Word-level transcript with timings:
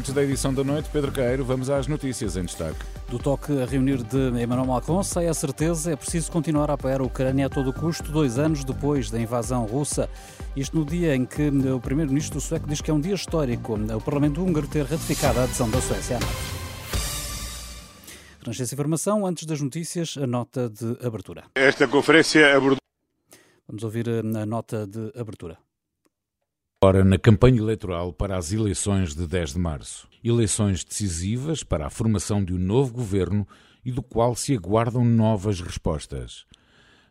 Antes 0.00 0.14
da 0.14 0.22
edição 0.22 0.54
da 0.54 0.64
noite, 0.64 0.88
Pedro 0.90 1.12
Caeiro, 1.12 1.44
vamos 1.44 1.68
às 1.68 1.86
notícias 1.86 2.34
em 2.34 2.42
destaque. 2.42 2.78
Do 3.10 3.18
toque 3.18 3.52
a 3.60 3.66
reunir 3.66 4.02
de 4.02 4.28
Emmanuel 4.28 4.64
Macron, 4.64 5.02
sai 5.02 5.26
a 5.26 5.34
certeza 5.34 5.92
é 5.92 5.96
preciso 5.96 6.32
continuar 6.32 6.70
a 6.70 6.72
apoiar 6.72 7.02
a 7.02 7.04
Ucrânia 7.04 7.44
a 7.44 7.50
todo 7.50 7.70
custo, 7.70 8.10
dois 8.10 8.38
anos 8.38 8.64
depois 8.64 9.10
da 9.10 9.20
invasão 9.20 9.66
russa. 9.66 10.08
Isto 10.56 10.78
no 10.78 10.86
dia 10.86 11.14
em 11.14 11.26
que 11.26 11.48
o 11.50 11.78
primeiro-ministro 11.78 12.40
sueco 12.40 12.66
diz 12.66 12.80
que 12.80 12.90
é 12.90 12.94
um 12.94 13.00
dia 13.00 13.14
histórico, 13.14 13.74
o 13.74 14.00
Parlamento 14.00 14.42
húngaro 14.42 14.66
ter 14.66 14.86
ratificado 14.86 15.38
a 15.38 15.42
adesão 15.44 15.68
da 15.68 15.82
Suécia 15.82 16.16
à 16.16 16.20
NATO. 16.20 16.32
Informação, 18.72 19.26
antes 19.26 19.44
das 19.44 19.60
notícias, 19.60 20.16
a 20.16 20.26
nota 20.26 20.70
de 20.70 20.96
abertura. 21.06 21.44
Esta 21.54 21.86
conferência 21.86 22.56
abordou. 22.56 22.78
Vamos 23.68 23.84
ouvir 23.84 24.08
a 24.08 24.46
nota 24.46 24.86
de 24.86 25.12
abertura. 25.14 25.58
Ora, 26.82 27.04
na 27.04 27.18
campanha 27.18 27.58
eleitoral 27.58 28.10
para 28.10 28.38
as 28.38 28.52
eleições 28.52 29.14
de 29.14 29.26
10 29.26 29.52
de 29.52 29.58
março. 29.58 30.08
Eleições 30.24 30.82
decisivas 30.82 31.62
para 31.62 31.86
a 31.86 31.90
formação 31.90 32.42
de 32.42 32.54
um 32.54 32.58
novo 32.58 32.94
governo 32.94 33.46
e 33.84 33.92
do 33.92 34.02
qual 34.02 34.34
se 34.34 34.56
aguardam 34.56 35.04
novas 35.04 35.60
respostas. 35.60 36.46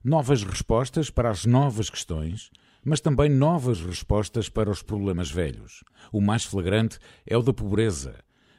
Novas 0.03 0.41
respostas 0.41 1.11
para 1.11 1.29
as 1.29 1.45
novas 1.45 1.87
questões, 1.87 2.49
mas 2.83 2.99
também 2.99 3.29
novas 3.29 3.79
respostas 3.79 4.49
para 4.49 4.71
os 4.71 4.81
problemas 4.81 5.29
velhos. 5.29 5.83
O 6.11 6.19
mais 6.19 6.43
flagrante 6.43 6.97
é 7.23 7.37
o 7.37 7.43
da 7.43 7.53
pobreza, 7.53 8.15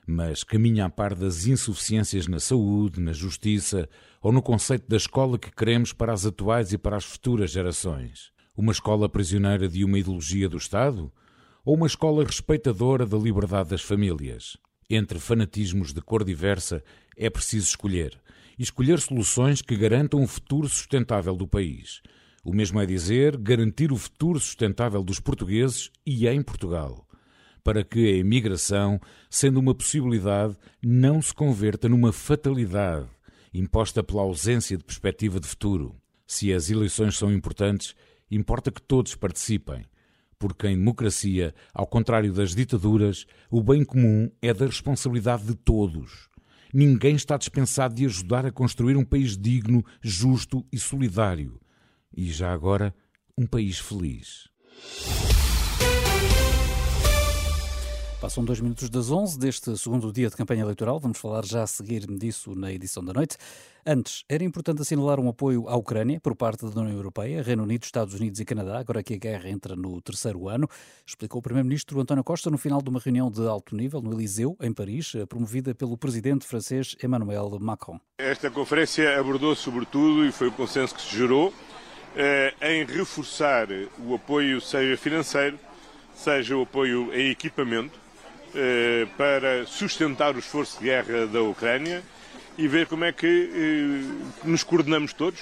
mas 0.06 0.44
caminha 0.44 0.84
a 0.84 0.90
par 0.90 1.16
das 1.16 1.44
insuficiências 1.44 2.28
na 2.28 2.38
saúde, 2.38 3.00
na 3.00 3.12
justiça 3.12 3.88
ou 4.22 4.30
no 4.30 4.40
conceito 4.40 4.88
da 4.88 4.96
escola 4.96 5.40
que 5.40 5.50
queremos 5.50 5.92
para 5.92 6.12
as 6.12 6.24
atuais 6.24 6.72
e 6.72 6.78
para 6.78 6.96
as 6.96 7.04
futuras 7.04 7.50
gerações. 7.50 8.30
Uma 8.60 8.72
escola 8.72 9.08
prisioneira 9.08 9.66
de 9.66 9.82
uma 9.82 9.98
ideologia 9.98 10.46
do 10.46 10.58
Estado? 10.58 11.10
Ou 11.64 11.76
uma 11.76 11.86
escola 11.86 12.22
respeitadora 12.22 13.06
da 13.06 13.16
liberdade 13.16 13.70
das 13.70 13.80
famílias? 13.80 14.58
Entre 14.90 15.18
fanatismos 15.18 15.94
de 15.94 16.02
cor 16.02 16.22
diversa 16.22 16.84
é 17.16 17.30
preciso 17.30 17.68
escolher. 17.68 18.20
E 18.58 18.62
escolher 18.62 19.00
soluções 19.00 19.62
que 19.62 19.74
garantam 19.74 20.22
o 20.22 20.26
futuro 20.26 20.68
sustentável 20.68 21.34
do 21.34 21.48
país. 21.48 22.02
O 22.44 22.52
mesmo 22.52 22.78
é 22.78 22.84
dizer, 22.84 23.38
garantir 23.38 23.92
o 23.92 23.96
futuro 23.96 24.38
sustentável 24.38 25.02
dos 25.02 25.18
portugueses 25.18 25.90
e 26.04 26.28
em 26.28 26.42
Portugal. 26.42 27.08
Para 27.64 27.82
que 27.82 28.12
a 28.12 28.16
imigração, 28.18 29.00
sendo 29.30 29.58
uma 29.58 29.74
possibilidade, 29.74 30.54
não 30.82 31.22
se 31.22 31.32
converta 31.32 31.88
numa 31.88 32.12
fatalidade, 32.12 33.08
imposta 33.54 34.02
pela 34.02 34.20
ausência 34.20 34.76
de 34.76 34.84
perspectiva 34.84 35.40
de 35.40 35.48
futuro. 35.48 35.96
Se 36.26 36.52
as 36.52 36.70
eleições 36.70 37.16
são 37.16 37.32
importantes, 37.32 37.92
importa 38.30 38.70
que 38.70 38.82
todos 38.82 39.14
participem, 39.14 39.84
porque 40.38 40.66
em 40.66 40.76
democracia, 40.76 41.54
ao 41.74 41.86
contrário 41.86 42.32
das 42.32 42.54
ditaduras, 42.54 43.26
o 43.50 43.62
bem 43.62 43.84
comum 43.84 44.30
é 44.40 44.54
da 44.54 44.66
responsabilidade 44.66 45.44
de 45.44 45.54
todos. 45.54 46.28
Ninguém 46.72 47.16
está 47.16 47.36
dispensado 47.36 47.94
de 47.94 48.06
ajudar 48.06 48.46
a 48.46 48.52
construir 48.52 48.96
um 48.96 49.04
país 49.04 49.36
digno, 49.36 49.84
justo 50.00 50.64
e 50.72 50.78
solidário. 50.78 51.60
E 52.16 52.30
já 52.30 52.52
agora, 52.52 52.94
um 53.36 53.46
país 53.46 53.78
feliz. 53.78 54.48
Passam 58.20 58.44
dois 58.44 58.60
minutos 58.60 58.90
das 58.90 59.10
11 59.10 59.38
deste 59.38 59.74
segundo 59.78 60.12
dia 60.12 60.28
de 60.28 60.36
campanha 60.36 60.60
eleitoral. 60.60 61.00
Vamos 61.00 61.16
falar 61.18 61.42
já 61.42 61.62
a 61.62 61.66
seguir 61.66 62.00
disso 62.06 62.54
na 62.54 62.70
edição 62.70 63.02
da 63.02 63.14
noite. 63.14 63.38
Antes, 63.84 64.24
era 64.28 64.44
importante 64.44 64.82
assinalar 64.82 65.18
um 65.18 65.30
apoio 65.30 65.66
à 65.66 65.74
Ucrânia 65.74 66.20
por 66.20 66.36
parte 66.36 66.66
da 66.66 66.80
União 66.82 66.94
Europeia, 66.94 67.42
Reino 67.42 67.62
Unido, 67.62 67.84
Estados 67.84 68.12
Unidos 68.12 68.38
e 68.38 68.44
Canadá, 68.44 68.78
agora 68.78 69.02
que 69.02 69.14
a 69.14 69.16
guerra 69.16 69.48
entra 69.48 69.74
no 69.74 70.02
terceiro 70.02 70.50
ano, 70.50 70.68
explicou 71.06 71.38
o 71.38 71.42
Primeiro-Ministro 71.42 71.98
António 71.98 72.22
Costa 72.22 72.50
no 72.50 72.58
final 72.58 72.82
de 72.82 72.90
uma 72.90 73.00
reunião 73.00 73.30
de 73.30 73.40
alto 73.48 73.74
nível 73.74 74.02
no 74.02 74.12
Eliseu, 74.12 74.54
em 74.60 74.70
Paris, 74.70 75.14
promovida 75.26 75.74
pelo 75.74 75.96
presidente 75.96 76.46
francês 76.46 76.94
Emmanuel 77.02 77.58
Macron. 77.58 77.98
Esta 78.18 78.50
conferência 78.50 79.18
abordou 79.18 79.56
sobretudo, 79.56 80.26
e 80.26 80.30
foi 80.30 80.48
o 80.48 80.52
consenso 80.52 80.94
que 80.94 81.00
se 81.00 81.16
gerou, 81.16 81.54
eh, 82.14 82.52
em 82.60 82.84
reforçar 82.84 83.68
o 83.98 84.14
apoio, 84.14 84.60
seja 84.60 84.94
financeiro, 84.98 85.58
seja 86.14 86.54
o 86.54 86.62
apoio 86.62 87.14
em 87.14 87.30
equipamento, 87.30 87.98
para 89.16 89.66
sustentar 89.66 90.34
o 90.34 90.38
esforço 90.38 90.78
de 90.78 90.84
guerra 90.84 91.26
da 91.26 91.42
Ucrânia 91.42 92.02
e 92.58 92.68
ver 92.68 92.86
como 92.86 93.04
é 93.04 93.12
que 93.12 93.26
eh, 93.26 94.44
nos 94.44 94.62
coordenamos 94.62 95.12
todos 95.12 95.40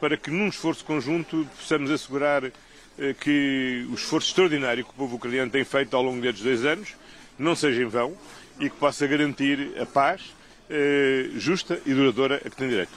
para 0.00 0.16
que, 0.16 0.30
num 0.30 0.48
esforço 0.48 0.84
conjunto, 0.84 1.46
possamos 1.56 1.90
assegurar 1.90 2.44
eh, 2.44 2.52
que 3.18 3.86
o 3.90 3.94
esforço 3.94 4.28
extraordinário 4.28 4.84
que 4.84 4.90
o 4.90 4.94
povo 4.94 5.16
ucraniano 5.16 5.50
tem 5.50 5.64
feito 5.64 5.96
ao 5.96 6.02
longo 6.02 6.20
destes 6.20 6.42
dois 6.42 6.64
anos 6.64 6.94
não 7.38 7.56
seja 7.56 7.82
em 7.82 7.86
vão 7.86 8.16
e 8.60 8.68
que 8.68 8.76
possa 8.76 9.06
garantir 9.06 9.72
a 9.80 9.86
paz 9.86 10.22
justa 11.36 11.78
e 11.84 11.92
duradoura 11.92 12.36
a 12.36 12.48
que 12.48 12.56
tem 12.56 12.68
direito. 12.68 12.92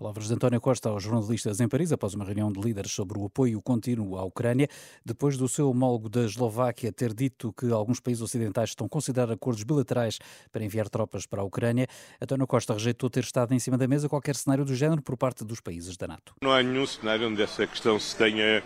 Palavras 0.00 0.28
de 0.28 0.32
António 0.32 0.58
Costa 0.62 0.88
aos 0.88 1.02
jornalistas 1.02 1.60
em 1.60 1.68
Paris, 1.68 1.92
após 1.92 2.14
uma 2.14 2.24
reunião 2.24 2.50
de 2.50 2.58
líderes 2.58 2.90
sobre 2.90 3.18
o 3.18 3.26
apoio 3.26 3.60
contínuo 3.60 4.16
à 4.16 4.24
Ucrânia, 4.24 4.66
depois 5.04 5.36
do 5.36 5.46
seu 5.46 5.68
homólogo 5.68 6.08
da 6.08 6.22
Eslováquia 6.22 6.90
ter 6.90 7.12
dito 7.12 7.52
que 7.52 7.70
alguns 7.70 8.00
países 8.00 8.22
ocidentais 8.22 8.70
estão 8.70 8.86
a 8.86 8.88
considerar 8.88 9.30
acordos 9.30 9.62
bilaterais 9.62 10.18
para 10.50 10.64
enviar 10.64 10.88
tropas 10.88 11.26
para 11.26 11.42
a 11.42 11.44
Ucrânia. 11.44 11.86
António 12.18 12.46
Costa 12.46 12.72
rejeitou 12.72 13.10
ter 13.10 13.24
estado 13.24 13.52
em 13.52 13.58
cima 13.58 13.76
da 13.76 13.86
mesa 13.86 14.08
qualquer 14.08 14.36
cenário 14.36 14.64
do 14.64 14.74
género 14.74 15.02
por 15.02 15.18
parte 15.18 15.44
dos 15.44 15.60
países 15.60 15.98
da 15.98 16.08
NATO. 16.08 16.32
Não 16.40 16.50
há 16.50 16.62
nenhum 16.62 16.86
cenário 16.86 17.28
onde 17.28 17.42
essa 17.42 17.66
questão 17.66 18.00
se 18.00 18.16
tenha, 18.16 18.62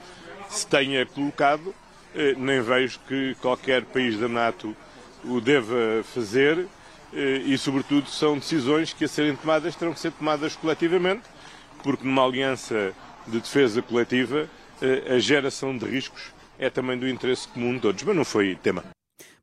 se 0.49 0.65
tenha 0.69 1.05
colocado, 1.05 1.75
eh, 2.15 2.37
nem 2.39 2.62
vejo 2.62 3.00
que 3.09 3.34
qualquer 3.41 3.84
país 3.87 4.17
da 4.21 4.28
NATO 4.28 4.73
o 5.25 5.41
deva 5.41 6.05
fazer 6.05 6.69
e, 7.15 7.57
sobretudo, 7.57 8.09
são 8.09 8.39
decisões 8.39 8.93
que, 8.93 9.05
a 9.05 9.09
serem 9.09 9.37
tomadas, 9.37 9.77
terão 9.77 9.93
que 9.93 10.01
ser 10.01 10.13
tomadas 10.13 10.57
coletivamente, 10.57 11.23
porque 11.83 12.05
numa 12.05 12.25
aliança 12.25 12.93
de 13.27 13.41
defesa 13.41 13.81
coletiva, 13.81 14.49
eh, 14.83 15.15
a 15.15 15.19
geração 15.19 15.77
de 15.77 15.85
riscos 15.87 16.33
é 16.59 16.69
também 16.69 16.99
do 16.99 17.09
interesse 17.09 17.49
comum 17.49 17.75
de 17.75 17.81
todos. 17.81 18.03
Mas 18.03 18.17
não 18.17 18.25
foi 18.25 18.57
tema. 18.57 18.94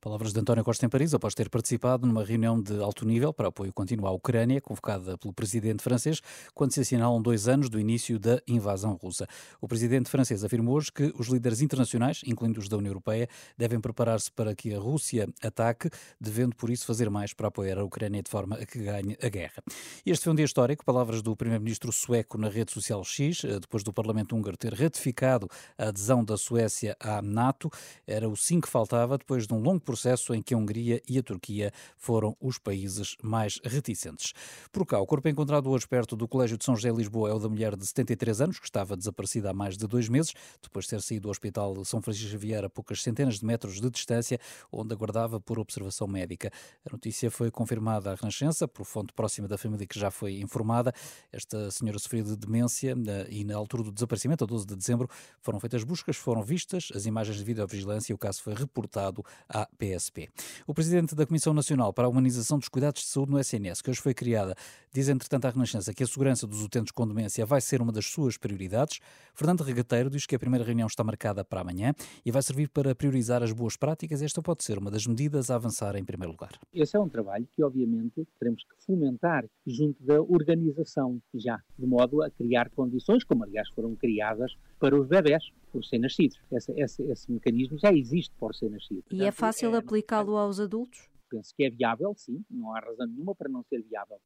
Palavras 0.02 0.34
de 0.34 0.40
António 0.40 0.64
Costa 0.64 0.84
em 0.84 0.90
Paris, 0.90 1.14
após 1.14 1.36
ter 1.36 1.48
participado 1.48 2.08
numa 2.08 2.24
reunião 2.24 2.60
de 2.60 2.82
alto 2.82 3.06
nível 3.06 3.32
para 3.32 3.50
apoio 3.50 3.72
contínuo 3.72 4.08
à 4.08 4.12
Ucrânia, 4.12 4.60
convocada 4.60 5.16
pelo 5.16 5.32
presidente 5.32 5.84
francês, 5.84 6.22
quando 6.56 6.74
se 6.74 6.80
assinalam 6.80 7.22
dois 7.22 7.48
anos 7.48 7.70
do 7.70 7.80
início 7.80 8.18
da 8.18 8.42
invasão 8.48 8.96
russa. 8.96 9.28
O 9.62 9.68
presidente 9.68 10.10
francês 10.10 10.44
afirmou 10.44 10.74
hoje 10.74 10.92
que 10.92 11.14
os 11.20 11.28
líderes 11.28 11.62
internacionais, 11.62 12.22
incluindo 12.26 12.60
os 12.60 12.68
da 12.68 12.78
União 12.78 12.90
Europeia, 12.90 13.30
devem 13.56 13.80
preparar-se 13.80 14.32
para 14.32 14.56
que 14.56 14.74
a 14.74 14.80
Rússia 14.80 15.30
ataque, 15.40 15.88
devendo 16.20 16.56
por 16.56 16.72
isso 16.72 16.84
fazer 16.88 17.08
mais 17.08 17.32
para 17.32 17.50
apoiar 17.50 17.78
a 17.78 17.84
Ucrânia 17.84 18.24
de 18.24 18.32
forma 18.32 18.56
a 18.56 18.66
que 18.66 18.80
ganhe 18.80 19.16
a 19.22 19.30
guerra. 19.30 19.62
Este 20.04 20.24
foi 20.24 20.34
um 20.34 20.36
dia 20.36 20.46
histórico, 20.46 20.84
palavras 20.84 21.22
do 21.22 21.36
primeiro-ministro 21.36 21.92
sueco 21.92 22.40
na 22.40 22.50
rede 22.50 22.72
social 22.72 23.04
X, 23.04 23.44
eh, 23.44 23.60
depois 23.60 23.84
do 23.84 23.94
Parlamento 23.94 24.36
húngaro 24.36 24.58
ter 24.58 24.74
ratificado 24.74 25.48
a 25.78 25.90
adesão 25.90 26.26
da 26.26 26.38
Suécia 26.38 26.98
à 27.00 27.22
NATO. 27.22 27.70
Era 28.08 28.28
o 28.28 28.36
sim 28.36 28.60
que 28.60 28.68
faltava 28.68 29.16
depois 29.16 29.46
de 29.46 29.54
um 29.54 29.60
longo 29.60 29.91
processo 29.92 30.34
em 30.34 30.42
que 30.42 30.54
a 30.54 30.58
Hungria 30.58 31.02
e 31.06 31.20
a 31.20 31.24
Turquia 31.24 31.74
foram 31.98 32.38
os 32.40 32.58
países 32.58 33.18
mais 33.22 33.60
reticentes. 33.62 34.32
Por 34.72 34.86
cá, 34.86 35.02
o 35.02 35.06
corpo 35.06 35.28
encontrado 35.28 35.70
hoje 35.70 35.86
perto 35.86 36.16
do 36.16 36.30
Colégio 36.30 36.58
de 36.58 36.64
São 36.64 36.78
José 36.78 36.90
Lisboa 36.90 37.30
é 37.30 37.34
o 37.34 37.40
da 37.40 37.50
mulher 37.50 37.76
de 37.76 37.86
73 37.86 38.40
anos, 38.40 38.58
que 38.58 38.66
estava 38.66 38.96
desaparecida 38.96 39.50
há 39.50 39.54
mais 39.54 39.76
de 39.76 39.86
dois 39.86 40.08
meses, 40.08 40.34
depois 40.64 40.86
de 40.86 40.92
ter 40.92 41.02
saído 41.02 41.24
do 41.24 41.30
Hospital 41.30 41.74
de 41.74 41.86
São 41.86 42.02
Francisco 42.02 42.32
Xavier 42.32 42.64
a 42.64 42.70
poucas 42.70 43.04
centenas 43.04 43.40
de 43.40 43.46
metros 43.46 43.82
de 43.82 43.90
distância, 43.90 44.40
onde 44.72 44.94
aguardava 44.94 45.42
por 45.42 45.60
observação 45.60 46.08
médica. 46.08 46.50
A 46.86 46.94
notícia 46.94 47.30
foi 47.30 47.52
confirmada 47.52 48.12
à 48.12 48.16
Renascença, 48.16 48.70
por 48.70 48.86
fonte 48.86 49.12
próxima 49.12 49.46
da 49.46 49.58
família 49.58 49.86
que 49.86 50.00
já 50.00 50.10
foi 50.10 50.40
informada. 50.40 50.94
Esta 51.34 51.70
senhora 51.70 52.00
sofreu 52.00 52.24
de 52.24 52.38
demência 52.38 52.96
eh, 52.96 53.28
e, 53.30 53.44
na 53.44 53.58
altura 53.58 53.84
do 53.84 53.92
desaparecimento, 53.92 54.46
a 54.46 54.48
12 54.48 54.66
de 54.66 54.76
dezembro, 54.78 55.10
foram 55.42 55.60
feitas 55.60 55.84
buscas, 55.84 56.16
foram 56.16 56.42
vistas 56.42 56.90
as 56.96 57.06
imagens 57.06 57.38
de 57.38 57.44
videovigilância 57.44 58.14
e 58.14 58.16
o 58.16 58.18
caso 58.18 58.42
foi 58.42 58.54
reportado 58.54 59.24
à 59.50 59.68
PSP. 59.82 60.30
O 60.68 60.76
presidente 60.76 61.16
da 61.16 61.26
Comissão 61.26 61.56
Nacional 61.56 61.92
para 61.92 62.06
a 62.06 62.10
Humanização 62.10 62.60
dos 62.60 62.70
Cuidados 62.70 63.02
de 63.02 63.08
Saúde 63.08 63.32
no 63.32 63.40
SNS, 63.40 63.82
que 63.82 63.90
hoje 63.90 64.00
foi 64.00 64.14
criada, 64.14 64.54
diz 64.94 65.10
entretanto 65.10 65.46
à 65.46 65.50
Renascença 65.50 65.92
que 65.92 66.04
a 66.04 66.08
segurança 66.08 66.46
dos 66.46 66.62
utentes 66.62 66.92
com 66.92 67.08
demência 67.08 67.44
vai 67.48 67.60
ser 67.60 67.82
uma 67.82 67.92
das 67.92 68.06
suas 68.06 68.38
prioridades. 68.38 69.00
Fernando 69.34 69.62
Regateiro 69.62 70.10
diz 70.10 70.28
que 70.28 70.36
a 70.36 70.40
primeira 70.40 70.64
reunião 70.64 70.86
está 70.86 71.04
marcada 71.04 71.44
para 71.44 71.62
amanhã 71.62 71.96
e 72.24 72.32
vai 72.32 72.44
servir 72.44 72.70
para 72.70 72.94
priorizar 72.94 73.42
as 73.42 73.52
boas 73.52 73.76
práticas. 73.76 74.22
Esta 74.22 74.42
pode 74.42 74.64
ser 74.64 74.78
uma 74.78 74.92
das 74.92 75.08
medidas 75.08 75.50
a 75.50 75.56
avançar 75.56 75.96
em 75.96 76.06
primeiro 76.06 76.32
lugar. 76.32 76.52
Esse 76.72 76.96
é 76.96 77.00
um 77.00 77.10
trabalho 77.10 77.48
que, 77.56 77.64
obviamente, 77.64 78.28
teremos 78.38 78.64
que 78.64 78.86
fomentar 78.86 79.46
junto 79.66 80.04
da 80.04 80.22
organização 80.22 81.20
já, 81.34 81.60
de 81.80 81.88
modo 81.88 82.22
a 82.22 82.30
criar 82.30 82.70
condições, 82.70 83.24
como 83.24 83.44
aliás 83.44 83.68
foram 83.70 83.96
criadas 83.96 84.54
para 84.80 84.96
os 85.00 85.08
bebés 85.08 85.44
por 85.72 85.84
ser 85.84 86.00
nascidos. 86.00 86.40
Esse, 86.52 86.72
esse, 86.74 87.04
esse 87.04 87.32
mecanismo 87.32 87.78
já 87.78 87.92
existe 87.94 88.34
por 88.38 88.54
ser 88.54 88.70
nascido. 88.70 89.04
E 89.12 89.24
é 89.24 89.32
fácil 89.32 89.76
aplicá-lo 89.76 90.38
aos 90.38 90.60
adultos? 90.60 91.12
penso 91.32 91.56
que 91.56 91.64
é 91.64 91.70
viável, 91.70 92.14
sim, 92.16 92.44
não 92.52 92.76
há 92.76 92.80
razão 92.80 93.08
nenhuma 93.08 93.34
para 93.34 93.50
não 93.50 93.64
ser 93.64 93.82
viável. 93.84 94.18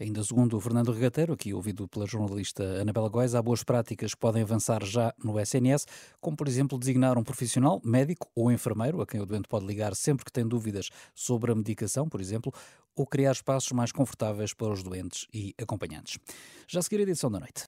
Ainda 0.00 0.22
segundo 0.22 0.56
o 0.56 0.60
Fernando 0.60 0.92
Regateiro, 0.92 1.32
aqui 1.32 1.54
ouvido 1.54 1.86
pela 1.88 2.06
jornalista 2.06 2.64
Anabela 2.80 3.08
Góes, 3.08 3.34
há 3.34 3.42
boas 3.42 3.62
práticas 3.62 4.14
que 4.14 4.20
podem 4.20 4.42
avançar 4.42 4.84
já 4.84 5.14
no 5.22 5.38
SNS, 5.38 5.86
como 6.20 6.36
por 6.36 6.48
exemplo 6.48 6.78
designar 6.78 7.16
um 7.16 7.22
profissional, 7.22 7.80
médico 7.84 8.28
ou 8.34 8.50
enfermeiro, 8.50 9.00
a 9.00 9.06
quem 9.06 9.20
o 9.20 9.26
doente 9.26 9.48
pode 9.48 9.66
ligar 9.66 9.94
sempre 9.94 10.24
que 10.24 10.32
tem 10.32 10.46
dúvidas 10.46 10.90
sobre 11.14 11.52
a 11.52 11.54
medicação, 11.54 12.08
por 12.08 12.20
exemplo, 12.20 12.52
ou 12.94 13.06
criar 13.06 13.32
espaços 13.32 13.70
mais 13.72 13.92
confortáveis 13.92 14.52
para 14.52 14.72
os 14.72 14.82
doentes 14.82 15.28
e 15.32 15.54
acompanhantes. 15.60 16.18
Já 16.66 16.80
a 16.80 16.82
seguir 16.82 16.98
a 16.98 17.02
edição 17.02 17.30
da 17.30 17.38
noite. 17.38 17.66